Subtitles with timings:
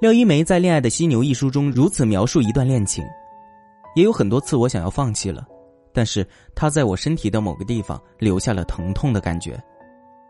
[0.00, 3.04] 廖一梅在《恋爱的犀牛》一书中如此描述一段恋情，
[3.96, 5.44] 也有很多次我想要放弃了，
[5.92, 9.60] 但是他在我身体的某个地方留下了疼痛的感觉，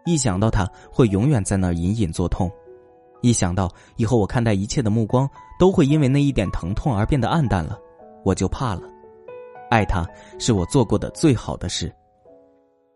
[0.07, 2.51] 一想到他会永远在那隐隐作痛，
[3.21, 5.29] 一想到以后我看待一切的目光
[5.59, 7.79] 都会因为那一点疼痛而变得暗淡了，
[8.25, 8.83] 我就怕了。
[9.71, 11.95] 爱他是我做过的最好的事。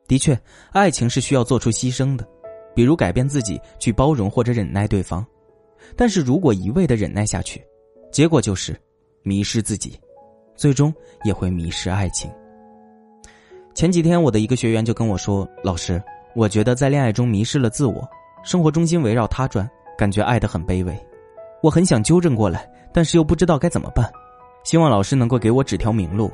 [0.09, 0.35] 的确，
[0.71, 2.27] 爱情是需要做出牺牲的，
[2.75, 5.23] 比如改变自己去包容或者忍耐对方。
[5.97, 7.63] 但是如果一味的忍耐下去，
[8.11, 8.79] 结果就是
[9.23, 9.99] 迷失自己，
[10.55, 10.93] 最终
[11.25, 12.31] 也会迷失爱情。
[13.75, 16.03] 前几天我的一个学员就跟我说：“老师，
[16.35, 18.07] 我觉得在恋爱中迷失了自我，
[18.45, 20.95] 生活中心围绕他转，感觉爱的很卑微。
[21.63, 24.11] 我很想纠正过来，但是又不知道该怎么办，
[24.65, 26.31] 希望老师能够给我指条明路。”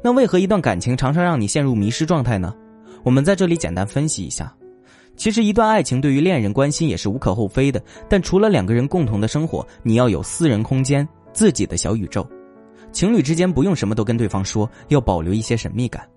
[0.00, 2.54] 那为何一段感情常常让你陷入迷失状态呢？
[3.02, 4.54] 我们在这里简单分析一下。
[5.18, 7.82] 其实，一段爱情对于恋人关心也是无可厚非的。
[8.08, 12.26] 但除了两个人共同的生活，你要有私人空间，自己的小宇宙。
[12.92, 16.08] 情侣之间不用什么都跟对方说，要保留一些神秘感。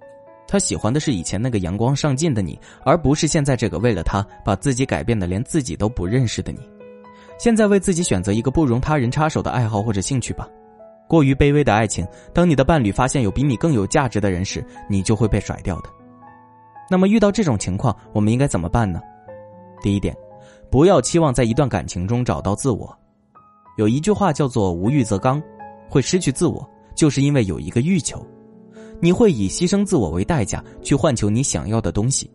[0.47, 6.59] 他喜欢的是以前那个阳光上进的你，而不是现在这个为了他把自己改变的连自己都不认识的你。
[7.39, 10.47] 现在为自己选择一个不容他人插手的爱好或者兴趣吧。
[11.07, 15.89] 过于卑微的爱情，当你的伴侣发现有比你更有价值的人时，你就会被甩掉的。
[16.91, 18.99] 那么遇到这种情况，我们应该怎么办呢？
[19.81, 20.13] 第一点，
[20.69, 22.93] 不要期望在一段感情中找到自我。
[23.77, 25.41] 有一句话叫做“无欲则刚”，
[25.87, 28.21] 会失去自我，就是因为有一个欲求，
[28.99, 32.29] 你会以牺牲自我为代价去换求你想要的东西。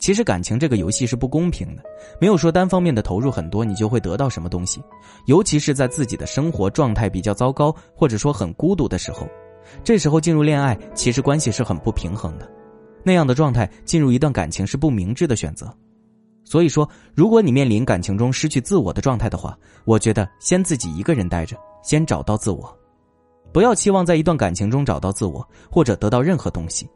[0.00, 1.84] 其实感情这个游戏是不公平的，
[2.20, 4.82] 没有说单方面的投入很多你就会得到什么东西，
[5.26, 9.28] 尤其是在自己的生活状态比较糟糕或者说很孤独的时候，
[9.84, 12.50] 这时候进入恋爱其实关系是很不平衡的，
[13.02, 15.72] 那样的状态进入一段感情是不明智的选择。
[16.44, 22.76] 所以说，如果你面临感情中失去自我的状态的话，我觉得先自己一个人待着，先找到自我，
[23.52, 26.88] 不要期望在一段感情中找到自我或者得到任何东西，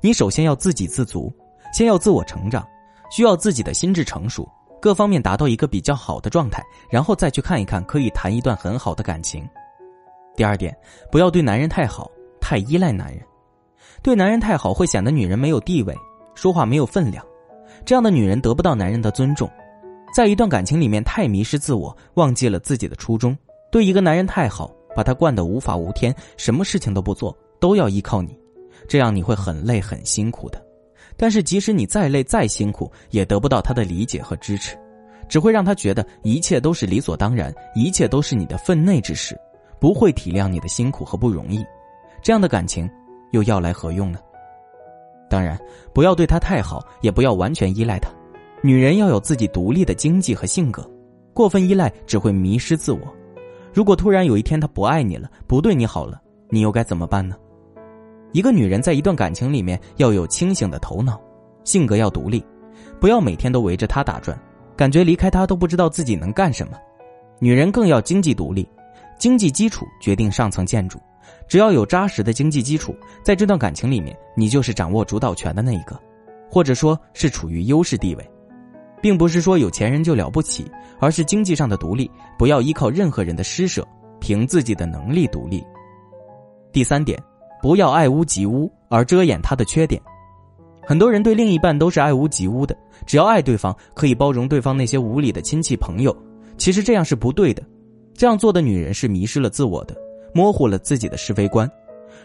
[0.00, 1.32] 你首先要自给自足。
[1.72, 2.66] 先要自我成长，
[3.12, 4.48] 需要自己的心智成熟，
[4.82, 6.60] 各方面达到一个比较好的状态，
[6.90, 9.48] 然后再去看一看可以谈一段很好的感情。
[10.34, 10.76] 第二点，
[11.12, 12.10] 不要对男人太好，
[12.40, 13.24] 太依赖男人。
[14.02, 15.94] 对男人太好会显得女人没有地位，
[16.34, 17.24] 说话没有分量，
[17.84, 19.48] 这样的女人得不到男人的尊重。
[20.14, 23.36] 在一段感情里面太迷失自我，忘记了自己的初衷。
[23.70, 28.36] 对一个男人太好，把他惯得无法无天，什么事情都不做，都要依靠你，
[28.88, 30.60] 这样你会很累很辛苦的。
[31.16, 34.76] 但是，即使你再累再辛苦，也得不到他的理解和支持，
[35.28, 39.38] 只会让他觉得一切都是理所当然，一切都是你的分内之事，
[39.78, 41.62] 不会体谅你的辛苦和不容易。
[42.22, 42.90] 这样的感情，
[43.30, 44.18] 又要来何用呢？
[45.28, 45.58] 当然，
[45.92, 48.10] 不要对他太好，也不要完全依赖他。
[48.62, 50.88] 女人要有自己独立的经济和性格，
[51.32, 53.00] 过分依赖只会迷失自我。
[53.72, 57.36] 如果突然有一天他不爱你了，不对你好了，你又该怎么办呢？
[58.32, 61.20] 一个女人在一段感情里面要有清醒的头脑，
[61.64, 62.44] 性格要独立，
[63.00, 64.36] 不要每天都围着他打转，
[64.76, 66.72] 感觉离开他都不知道自己能干什么。
[67.38, 68.68] 女人更要经济独立，
[69.18, 70.98] 经济基础决定上层建筑，
[71.48, 72.94] 只要有扎实的经济基础，
[73.24, 75.98] 在这段感情里面，你就是掌握主导权的那一个，
[76.50, 78.30] 或者说是处于优势地位，
[79.00, 83.86] 并不是说有钱人就了不起，而是经济上的独立，不要依靠任何人的施舍，
[84.20, 85.64] 凭自己的能力独立。
[86.72, 87.20] 第三点。
[87.62, 90.00] 不要爱屋及乌而遮掩他的缺点，
[90.80, 96.16] 很多人对另一半都是爱屋及乌的，只要爱对方，可以包容对方那些无理的亲戚朋友。
[96.56, 97.62] 其实这样是不对的，
[98.14, 99.94] 这样做的女人是迷失了自我的，
[100.32, 101.70] 模糊了自己的是非观。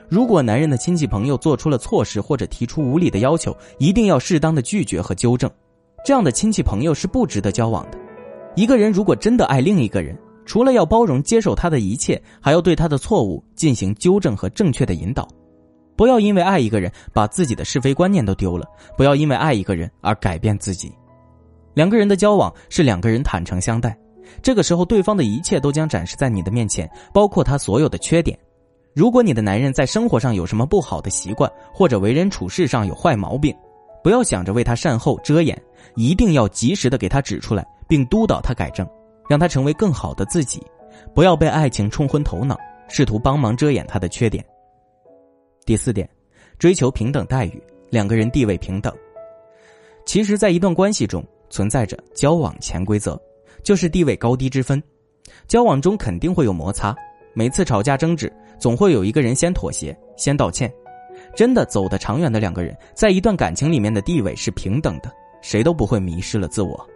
[0.07, 5.49] 如果男人的亲戚朋友做出了错事或者提出无理的要求，一定要适当的拒绝和纠正，
[6.05, 7.97] 这样的亲戚朋友是不值得交往的。
[8.55, 15.27] 一个人如果真的爱另一个人，除了要包容接受他的一切，还要对他的错误进行纠正和正确的引导。
[15.95, 20.91] 不要因为爱一个人把自己的是非观念都丢了，不要因为爱一个人而改变自己。
[21.73, 23.97] 两个人的交往是两个人坦诚相待，
[24.41, 28.37] 这个时候对方的一切都将展示在你的面前，包括他所有的缺点。
[28.93, 33.55] 如果你的男人在生活上有什么不好的习惯，或者为人处事上有坏毛病，
[34.03, 35.61] 不要想着为他善后遮掩，
[35.95, 38.87] 一定要及时的给他指出来，并督导他改正。
[39.27, 40.61] 让他成为更好的自己，
[41.15, 42.55] 不要被爱情冲昏头脑，
[42.87, 44.45] 试图帮忙遮掩他的缺点。
[45.65, 46.07] 第四点，
[46.59, 48.93] 追求平等待遇，两个人地位平等。
[50.05, 53.19] 其实，在一段关系中存在着交往潜规则，
[53.65, 54.81] 就是地位高低之分。
[55.47, 56.95] 交往中肯定会有摩擦，
[57.33, 60.71] 每次吵架争执，总会有一个人先妥协、先道歉。
[61.35, 66.87] 真的走得长远的两个人，在一段感情里面的地位是平等的，谁都不会迷失了自我。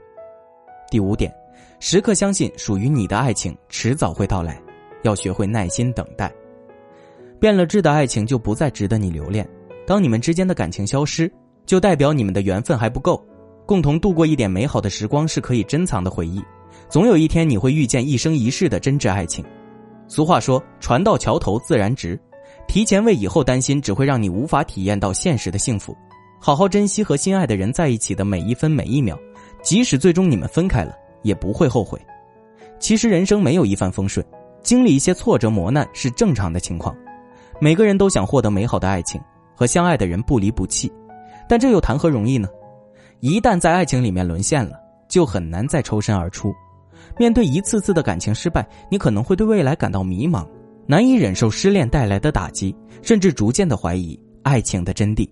[0.91, 1.33] 第五点，
[1.79, 4.61] 时刻相信属于你的爱情迟早会到来，
[5.01, 6.31] 要学会耐心等待。
[7.39, 9.47] 变了质的爱情就不再值得你留恋。
[9.87, 11.31] 当你们之间的感情消失，
[11.65, 13.25] 就代表你们的缘分还不够。
[13.65, 16.43] 共同度过一点美好的时光是可以珍藏的回忆，
[16.89, 19.45] 总有一天你会遇见一生一世的真挚爱情。
[20.07, 22.19] 俗话说：“船到桥头自然直。”
[22.67, 25.95] 提前为以后担心，只会让你无法体验到现实的幸福。
[26.39, 29.17] 好好珍惜和心爱的人在一起的每一分每一秒，
[29.61, 31.99] 即使最终你们分开了，也不会后悔。
[32.79, 34.25] 其实人生没有一帆风顺，
[34.63, 36.95] 经历一些挫折磨难是正常的情况。
[37.59, 39.21] 每个人都想获得美好的爱情，
[39.55, 40.91] 和相爱的人不离不弃，
[41.47, 42.47] 但这又谈何容易呢？
[43.19, 46.53] 一旦在爱情里面沦陷了，就很难再抽身而出。
[47.17, 50.47] 面对一次次的感情失败，你可能会对未来感到迷茫，
[50.85, 55.27] 难以忍受失恋带来的打击，甚至逐渐的怀疑爱情的真谛。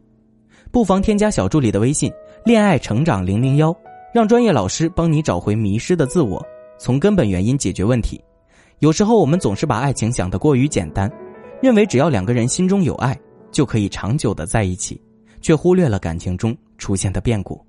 [0.71, 2.11] 不妨添加小助理的微信
[2.45, 3.75] “恋爱成长零零幺”，
[4.13, 6.45] 让专业老师帮你找回迷失的自我，
[6.77, 8.21] 从根本原因解决问题。
[8.79, 11.11] 有时候我们总是把爱情想得过于简单，
[11.61, 13.17] 认为只要两个人心中有爱，
[13.51, 15.01] 就可以长久的在一起，
[15.41, 17.66] 却忽略了感情中出现的变故。